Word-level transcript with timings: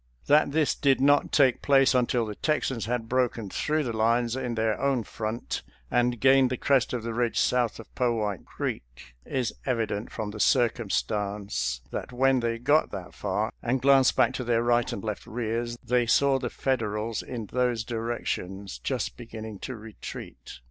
That 0.25 0.51
this 0.51 0.73
did 0.73 0.99
not 0.99 1.31
take 1.31 1.61
place 1.61 1.93
until 1.93 2.25
the 2.25 2.33
Texans 2.33 2.87
had 2.87 3.07
broken 3.07 3.51
through 3.51 3.83
the 3.83 3.93
lines 3.95 4.35
in 4.35 4.55
their 4.55 4.81
own 4.81 5.03
front 5.03 5.61
and 5.91 6.19
gained 6.19 6.49
the 6.49 6.57
crest 6.57 6.91
of 6.91 7.03
the 7.03 7.13
ridge 7.13 7.37
south 7.39 7.79
of 7.79 7.85
Powhite 7.93 8.43
Creek 8.43 9.13
is 9.27 9.53
evident 9.63 10.11
from 10.11 10.31
the 10.31 10.39
circumstance 10.39 11.81
that 11.91 12.11
when 12.11 12.39
they 12.39 12.57
got 12.57 12.89
that 12.89 13.13
far 13.13 13.53
and 13.61 13.79
glanced 13.79 14.15
back 14.15 14.33
to 14.33 14.43
their 14.43 14.63
right 14.63 14.91
and 14.91 15.03
left 15.03 15.27
rears 15.27 15.77
they 15.83 16.07
saw 16.07 16.39
the 16.39 16.49
Federals 16.49 17.21
in 17.21 17.45
those 17.45 17.83
directions 17.83 18.79
just 18.79 19.15
beginning 19.17 19.59
to 19.59 19.75
retreat. 19.75 20.59